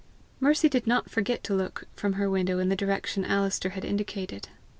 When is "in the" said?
2.57-2.75